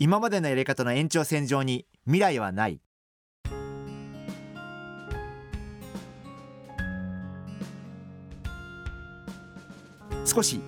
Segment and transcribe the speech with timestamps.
[0.00, 2.80] 今までのやり方の延長線上に未来はない。
[10.24, 10.60] 少し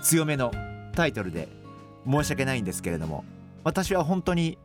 [0.00, 0.52] 強めの
[0.94, 1.48] タイトルで
[2.06, 3.24] 申し訳ないんですけれども
[3.64, 4.58] 私は本当に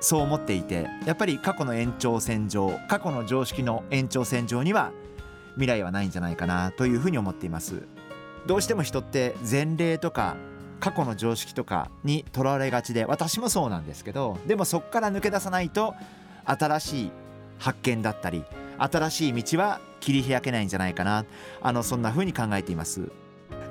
[0.00, 4.90] そう思っていてやっぱり過去の延長線上過去の常識の延長線上には
[5.54, 7.82] 未来はないんじゃないかなというふうに思っています。
[8.46, 10.36] どうしても人って前例とか
[10.80, 15.94] 過去の常識とかにとらわれがちで私もそうなんですけどでもそこから抜け出さないと
[16.44, 17.10] 新しい
[17.58, 18.44] 発見だったり
[18.78, 21.24] 新しい道は切り開けないんじゃないかな。
[21.60, 23.10] あのそんな風に考えています。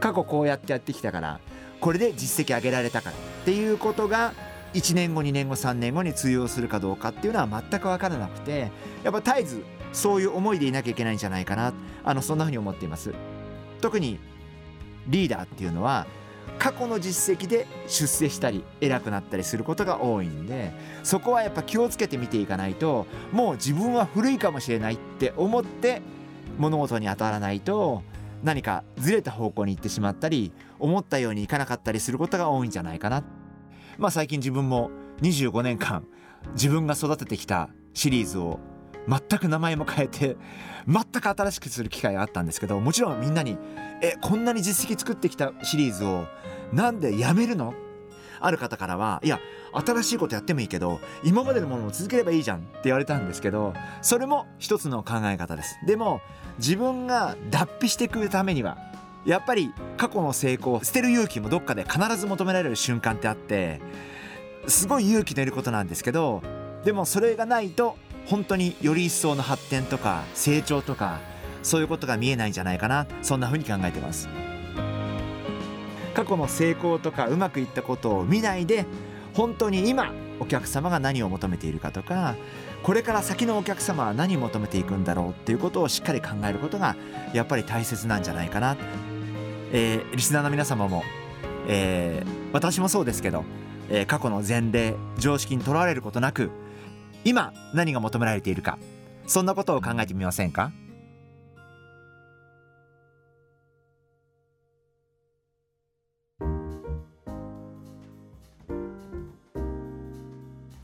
[0.02, 1.39] 過去こうやってやってきたから
[1.80, 4.33] これで実績上げられたからっていうことが
[4.73, 8.69] 1年後2年後3年後に通用するかどうかっていうのは全く分からなくて
[9.03, 9.63] やっぱ絶えず
[9.94, 11.73] そういう思いでいなきゃいけないんじゃないかな。
[12.03, 13.13] あのそんな風に思っています。
[13.81, 14.19] 特に
[15.08, 16.05] リーダーっていうのは
[16.59, 20.72] 過去の実績で出世したり偉くなったりすることが多いんで
[21.03, 26.02] そこはやっぱ気をつけて見ていかないともう自分は古いかもしれないって思って
[26.58, 28.03] 物事に当たらないと
[28.44, 33.23] 何かずれた方向に行ってしまったり思ったようにいかなかったりすることが多いんじゃないかな。
[33.98, 36.06] まあ最近自分も25年間
[36.53, 38.59] 自分が育ててきたシリーズを
[39.08, 40.38] 全く名前も変えて
[40.88, 43.58] 全く新しくする機会があったんですけどもちろんみんなに
[44.01, 46.25] 「えこんなに実績作ってきたシリーズを
[46.73, 47.73] なんでやめるの?」
[48.40, 49.40] ある方からは「いや
[49.73, 56.22] 新しいことやってもいいけど今までのものを続ければいいじゃん」って言われたんですけどそれも一つの考え方ですでも
[56.59, 58.78] 自分が脱皮してくるためには
[59.25, 63.81] やっぱり過去の成功捨てる勇気もどっかで必ず求められる瞬間ってあって
[64.67, 66.41] すごい勇気のいることなんですけど
[66.85, 67.97] でもそれがないと
[68.28, 71.20] 本当により一層の発展とか成長とか
[71.64, 73.08] そういうことが見えないんじゃないかな。
[73.22, 74.30] そんな風に考えてます。
[76.18, 78.88] 過去の成功とかうまくいったことを見ないで
[79.36, 82.36] 本当に今お客様が何を求めているかとか
[82.82, 86.96] これから先のお客様は何を求めていくんだろうっていうことをしっかり考えることが
[87.34, 88.78] やっぱり大切なんじゃないかな、
[89.72, 91.04] えー、リスナーの皆様も、
[91.68, 93.44] えー、私もそうですけど、
[93.92, 96.50] えー、過去の前例常識にとらわれることなく
[97.23, 98.78] 今何が求められているか
[99.25, 100.72] そんなことを考えてみませんか？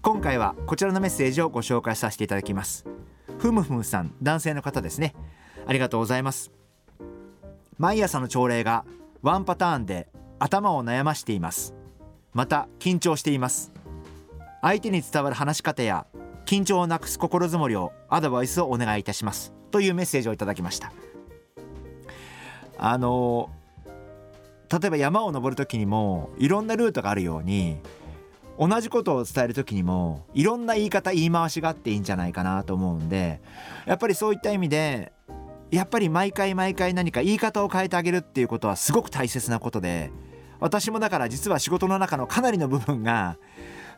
[0.01, 2.85] 今回はこちらのメッセージをご紹介させていただきます。
[3.39, 5.15] ふむふむさん男性の方ですね。
[5.65, 6.51] ありがとうございます。
[7.77, 8.85] 毎朝の朝礼が
[9.21, 11.73] ワンパターンで頭を悩ましています。
[12.33, 13.71] また緊張しています。
[14.61, 16.05] 相手に伝わる話し方や
[16.53, 19.51] 緊張をなくす心づもりをアドバイスをお願いいたします。
[19.71, 20.93] というメッセージをいただきました。
[22.77, 23.49] あの
[24.71, 27.79] 例えば山を登る時にもいろんなルートがあるように
[28.59, 33.41] 同じことを伝える時にもいろんな言い方言い回しがあっていいんじゃないかなと思うんで
[33.87, 35.11] やっぱりそういった意味で
[35.71, 40.11] やっぱり毎回毎回何か言い方を変えてあげるっていうことはすごく大切なことで
[40.59, 43.37] 私もだから実は仕事の中のかなりの部分が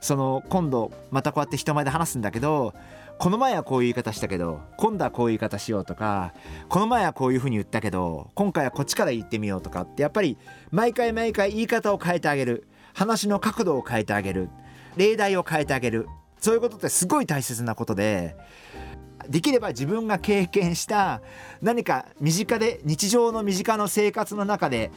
[0.02, 2.74] その今度またこうやって人前で話すんだけど
[3.18, 6.34] この前はこういう言い方したけど今度はこういう言い方しようとか
[6.68, 10.38] この前はこういうふうに言ったけど今回はこっちから言ってみようとかってやっぱり
[10.72, 12.68] 毎回毎回言い方を変えてあげる。
[12.96, 14.50] 話の角度を変えてあげる。
[14.96, 16.08] 例題を変えてあげる。
[16.40, 18.36] そういうことってすごい大切なことで
[19.28, 21.22] できれば自分が経験した
[21.62, 24.92] 何か身近で日常の身近な生活の中で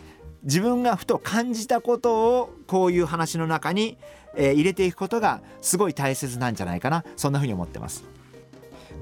[0.44, 3.98] 自分がふと感じたことをこういう話の中に、
[4.36, 7.04] えー、入れていくことがすごい大切なんじゃないかな。
[7.16, 8.04] そんな風に思ってます。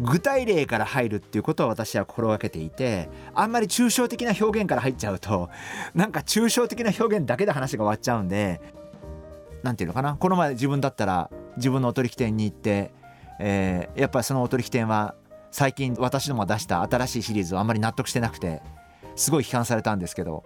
[0.01, 5.49] 具体例から入るっていうことを私は心がけていてあんまり抽象的な表現から入っちゃうと
[5.95, 8.61] なんか抽象的な表現だけで話が終わっちゃうんで
[9.63, 10.17] 何て言うのかな。
[10.17, 12.93] この前自分だったら自分のお取引店に行って、
[13.39, 15.15] えー、やっぱりそのお取引店は
[15.51, 18.61] 最近私どもが出した新しいシリーズをあんまり納得してなくて
[19.15, 20.45] すごい批判されたんですけど、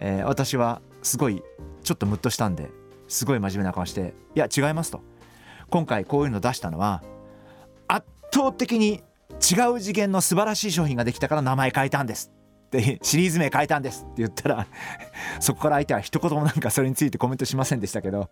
[0.00, 1.42] えー、私はすごい
[1.84, 2.70] ちょっとムッとしたんで
[3.06, 5.00] すごい真面目な顔して「いや違います」と。
[5.68, 7.02] 今回こういうの出したのは
[7.86, 8.04] 圧
[8.34, 12.32] 倒的に違う次元の素晴らしい商品ができたから名前変えたんです
[12.72, 14.66] でシリーズ名変えたんですって言ったら
[15.38, 18.30] そこから相手は一言もなんかそれについてコメントしませんでしたけど。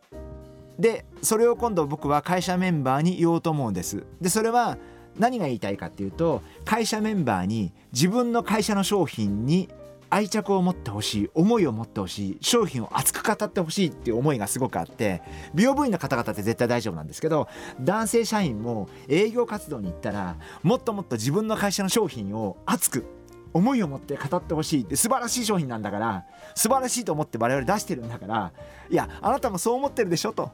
[0.78, 4.06] でそれを今度僕は会社メンバーに言おうと思うんです。
[4.20, 4.78] でそれは
[5.18, 9.68] 何が言いたいかっていうと会社メンバーに自分の会社の商品に
[10.10, 15.22] 愛着を持ってほしい思いを持ってほしい商品を熱く語ってほしいっていう思いがすごくあって
[15.54, 17.48] 美容部員の方々って絶対大丈夫なんですけど
[17.80, 23.04] 男性社員も営業活動に行ったらもっともっと自分の会社の商品を熱く
[23.52, 26.24] 思いを持って語ってほしいって素晴らしい商品なんだから
[26.54, 28.52] 素晴らしいと思って我々出してるんだから
[28.90, 30.50] いやあなたもそう思ってるでしょと。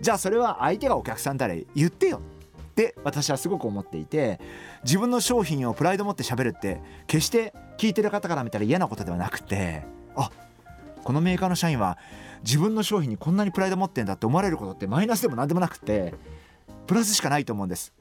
[0.00, 2.20] じゃあそれは相手がお客さんだら言ってよ。
[2.74, 4.40] って私はすごく思っていて
[4.82, 9.84] 自分の商品をプライド持って喋るって決して聞いてる方から見たら嫌なことではなくて
[10.16, 10.30] あ
[11.04, 11.98] このメーカーの社員は
[12.42, 16.14] 自分の商品にこんなにプライド持ってんだって思われることってマイナスでも何でもなくて
[16.88, 17.94] プラスしかないと思うんです。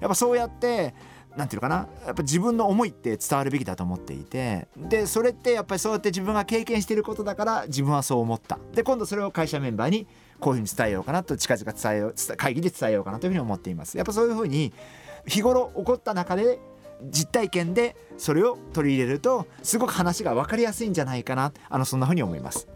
[0.00, 0.94] やっぱそうやって
[1.36, 8.58] 何て言うのかなやっぱ自分の思いって伝わるべきだと思っていてでそれってやっぱりそうやって自分が経験していることだから自分はそう思った。
[8.74, 10.06] で今度それを会社メンバーに
[10.42, 13.96] こういうふうに伝えようかなと近々伝えよう会議で伝えようかなというふうに思っています。
[13.96, 14.72] やっぱそういうふうに
[15.26, 16.58] 日頃起こった中で
[17.10, 22.66] 実体験でそれを取り入れるとすごく話が分かりやすいんじゃないかなあのそんなふうに思います。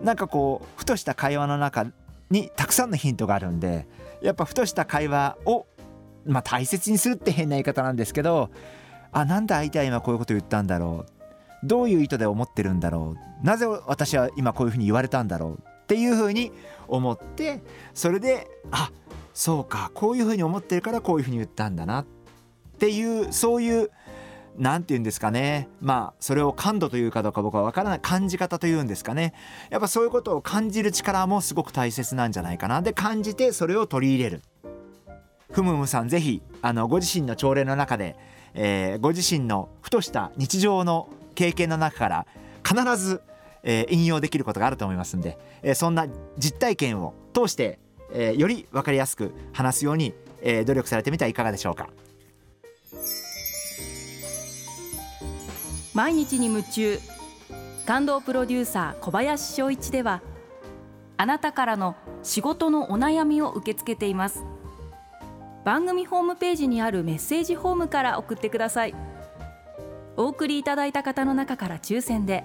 [0.00, 1.86] なんかこうふとした会話の中
[2.30, 3.86] にたくさんのヒントがあるんで
[4.22, 5.66] やっぱふとした会話を
[6.26, 8.50] まあ大切にするって変な言い方なんですけど
[9.12, 16.50] あなんで相手は今こういうこと言ったんだろうどういう意図で思ってるんだろうなぜ私は今こういうふうに言われたんだろうっていうふうに
[16.88, 18.90] 思ってそれであ
[19.34, 22.06] そうかこういうふうに思ってるからこういうふうに言ったんだなっ
[22.78, 23.90] ていうそういう
[24.56, 25.68] 何て言うんですかね。
[25.80, 29.34] まあそれを感度というかどうか僕は分からない感じ方というんですかね。
[29.70, 32.80] やっぱそういうことを感じる力もすごく大切なんじゃないかな。
[32.80, 34.42] で感じてそれを取り入れる。
[35.50, 38.16] ふむむさんぜひあのご自身の朝礼の中で、
[38.54, 42.26] えー、ご自身のふとした日常の経験の中から
[42.64, 43.22] 必ず
[43.64, 46.06] えー、引用できることがあると思いますんで、えー、そんな
[46.38, 47.80] 実体験を通して、
[48.12, 51.88] えー、より分かりやすく話すように、えー、努力されてみてはいかがでしょうか。
[55.94, 57.00] 毎日に夢中。
[57.86, 60.22] 感動プロデューサー小林翔一では
[61.18, 64.42] あなたからの仕事のお悩みを受け付けています。
[65.64, 68.94] 番組ホームページにあるメッセージフォームから送ってください。
[70.16, 72.44] お送りいただいた方の中から抽選で